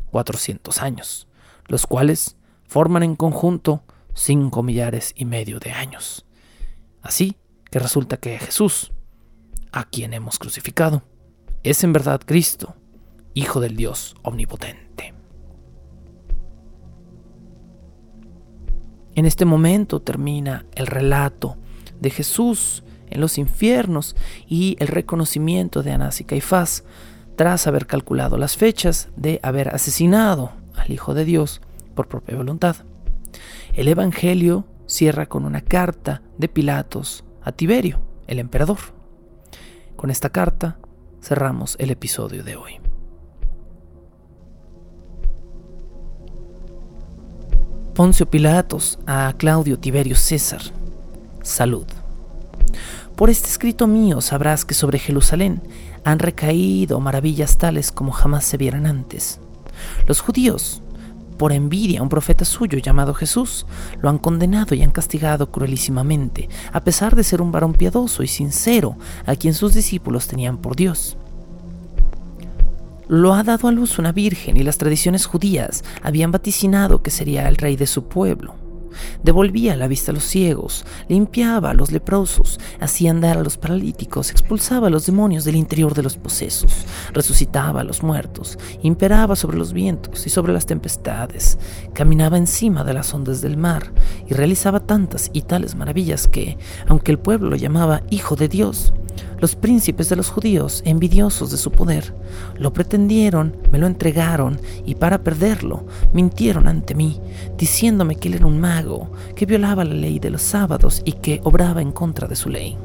[0.09, 1.27] 400 años.
[1.67, 2.35] Los cuales
[2.67, 3.83] forman en conjunto
[4.13, 6.25] 5 millares y medio de años.
[7.01, 7.37] Así
[7.69, 8.91] que resulta que Jesús,
[9.71, 11.03] a quien hemos crucificado,
[11.63, 12.75] es en verdad Cristo
[13.33, 15.13] Hijo del Dios Omnipotente.
[19.15, 21.57] En este momento termina el relato
[21.99, 24.15] de Jesús en los infiernos
[24.47, 26.83] y el reconocimiento de Anás y Caifás
[27.35, 31.61] tras haber calculado las fechas de haber asesinado al Hijo de Dios
[31.95, 32.77] por propia voluntad.
[33.73, 38.79] El Evangelio cierra con una carta de Pilatos a Tiberio, el emperador.
[39.95, 40.77] Con esta carta
[41.21, 42.79] cerramos el episodio de hoy.
[47.95, 50.61] Poncio Pilatos a Claudio Tiberio César.
[51.41, 51.85] Salud.
[53.15, 55.61] Por este escrito mío sabrás que sobre Jerusalén
[56.03, 59.39] han recaído maravillas tales como jamás se vieran antes.
[60.07, 60.82] Los judíos,
[61.33, 63.65] por envidia un profeta suyo llamado Jesús,
[64.01, 68.27] lo han condenado y han castigado cruelísimamente, a pesar de ser un varón piadoso y
[68.27, 71.17] sincero, a quien sus discípulos tenían por Dios.
[73.07, 77.47] Lo ha dado a luz una virgen y las tradiciones judías habían vaticinado que sería
[77.47, 78.62] el rey de su pueblo.
[79.23, 84.31] Devolvía la vista a los ciegos, limpiaba a los leprosos, hacía andar a los paralíticos,
[84.31, 89.57] expulsaba a los demonios del interior de los posesos, resucitaba a los muertos, imperaba sobre
[89.57, 91.57] los vientos y sobre las tempestades,
[91.93, 93.91] caminaba encima de las ondas del mar
[94.27, 98.93] y realizaba tantas y tales maravillas que, aunque el pueblo lo llamaba Hijo de Dios,
[99.43, 102.13] los príncipes de los judíos, envidiosos de su poder,
[102.57, 107.19] lo pretendieron, me lo entregaron y para perderlo mintieron ante mí,
[107.57, 111.41] diciéndome que él era un mago, que violaba la ley de los sábados y que
[111.43, 112.77] obraba en contra de su ley.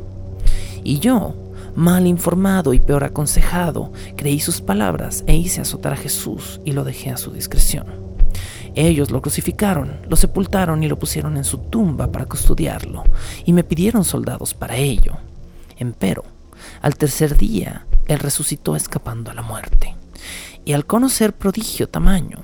[0.83, 1.37] Y yo,
[1.77, 6.83] mal informado y peor aconsejado, creí sus palabras e hice azotar a Jesús y lo
[6.83, 7.87] dejé a su discreción.
[8.75, 13.05] Ellos lo crucificaron, lo sepultaron y lo pusieron en su tumba para custodiarlo,
[13.45, 15.19] y me pidieron soldados para ello.
[15.77, 16.25] Empero,
[16.81, 19.95] al tercer día, él resucitó escapando a la muerte.
[20.65, 22.39] Y al conocer prodigio tamaño,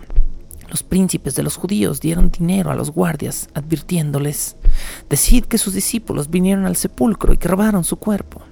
[0.68, 4.56] los príncipes de los judíos dieron dinero a los guardias, advirtiéndoles,
[5.08, 8.42] Decid que sus discípulos vinieron al sepulcro y que robaron su cuerpo.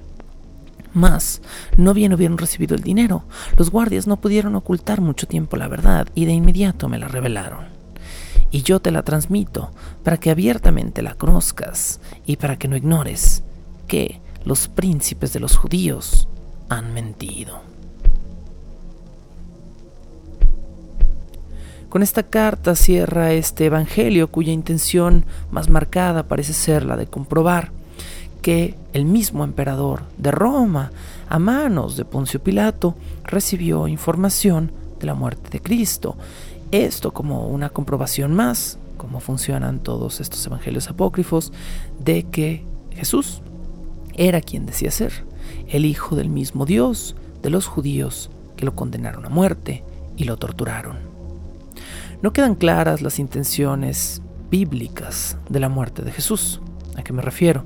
[0.95, 1.41] Mas,
[1.77, 3.25] no bien hubieron recibido el dinero,
[3.57, 7.65] los guardias no pudieron ocultar mucho tiempo la verdad y de inmediato me la revelaron.
[8.51, 9.73] Y yo te la transmito
[10.05, 13.43] para que abiertamente la conozcas y para que no ignores
[13.89, 16.29] que, los príncipes de los judíos
[16.69, 17.61] han mentido.
[21.89, 27.71] Con esta carta cierra este Evangelio cuya intención más marcada parece ser la de comprobar
[28.41, 30.91] que el mismo emperador de Roma,
[31.29, 36.17] a manos de Poncio Pilato, recibió información de la muerte de Cristo.
[36.71, 41.53] Esto como una comprobación más, como funcionan todos estos evangelios apócrifos,
[41.99, 43.43] de que Jesús
[44.15, 45.25] era quien decía ser,
[45.69, 49.85] el hijo del mismo Dios de los judíos que lo condenaron a muerte
[50.17, 50.99] y lo torturaron.
[52.23, 56.61] No quedan claras las intenciones bíblicas de la muerte de Jesús.
[56.97, 57.65] ¿A qué me refiero?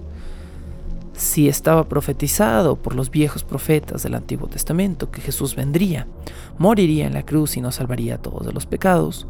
[1.15, 6.07] Si estaba profetizado por los viejos profetas del Antiguo Testamento que Jesús vendría,
[6.59, 9.27] moriría en la cruz y nos salvaría a todos de los pecados,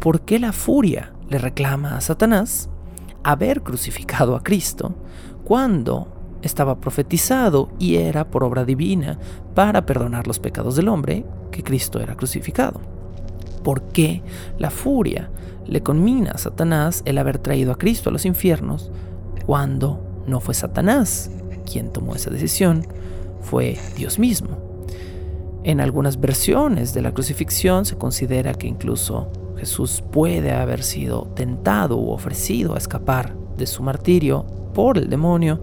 [0.00, 2.68] ¿por qué la furia le reclama a Satanás
[3.22, 4.94] haber crucificado a Cristo
[5.44, 6.15] cuando
[6.46, 9.18] estaba profetizado y era por obra divina
[9.54, 12.80] para perdonar los pecados del hombre que Cristo era crucificado.
[13.62, 14.22] ¿Por qué
[14.58, 15.30] la furia
[15.66, 18.90] le conmina a Satanás el haber traído a Cristo a los infiernos
[19.44, 21.30] cuando no fue Satanás
[21.70, 22.86] quien tomó esa decisión,
[23.40, 24.66] fue Dios mismo?
[25.64, 31.96] En algunas versiones de la crucifixión se considera que incluso Jesús puede haber sido tentado
[31.96, 35.60] u ofrecido a escapar de su martirio por el demonio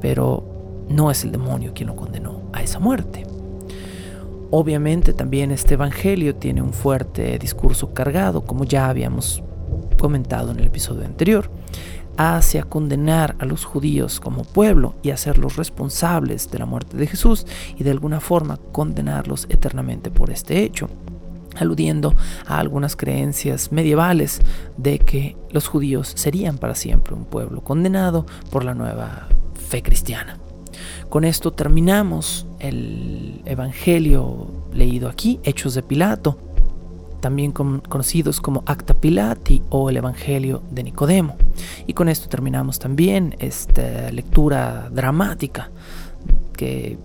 [0.00, 0.44] pero
[0.88, 3.26] no es el demonio quien lo condenó a esa muerte.
[4.50, 9.42] Obviamente también este Evangelio tiene un fuerte discurso cargado, como ya habíamos
[9.98, 11.50] comentado en el episodio anterior,
[12.16, 17.46] hacia condenar a los judíos como pueblo y hacerlos responsables de la muerte de Jesús
[17.76, 20.88] y de alguna forma condenarlos eternamente por este hecho
[21.56, 22.14] aludiendo
[22.46, 24.40] a algunas creencias medievales
[24.76, 29.28] de que los judíos serían para siempre un pueblo condenado por la nueva
[29.68, 30.38] fe cristiana.
[31.08, 36.38] Con esto terminamos el Evangelio leído aquí, Hechos de Pilato.
[37.20, 41.34] también conocidos como Acta Pilati o el Evangelio de Nicodemo.
[41.84, 45.68] Y con esto terminamos también esta lectura dramática
[46.56, 46.96] que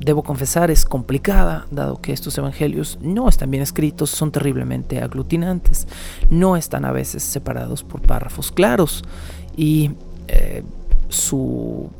[0.00, 5.86] debo confesar es complicada, dado que estos evangelios no están bien escritos, son terriblemente aglutinantes,
[6.30, 9.04] no están a veces separados por párrafos claros
[9.54, 9.90] y
[10.28, 10.62] eh,
[11.16, 11.90] su,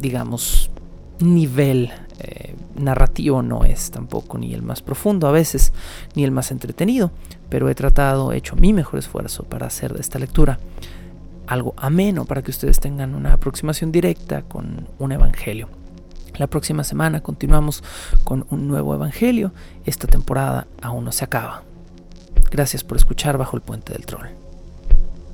[0.00, 0.70] digamos,
[1.20, 5.72] nivel eh, narrativo no es tampoco ni el más profundo a veces,
[6.14, 7.10] ni el más entretenido,
[7.48, 10.58] pero he tratado, he hecho mi mejor esfuerzo para hacer de esta lectura
[11.46, 15.68] algo ameno para que ustedes tengan una aproximación directa con un evangelio.
[16.36, 17.84] La próxima semana continuamos
[18.24, 19.52] con un nuevo evangelio.
[19.84, 21.62] Esta temporada aún no se acaba.
[22.50, 24.43] Gracias por escuchar bajo el puente del troll.